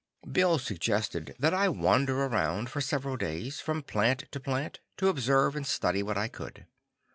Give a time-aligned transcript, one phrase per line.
[0.31, 5.55] Bill suggested that I wander around for several days, from plant to plant, to observe
[5.55, 6.65] and study what I could.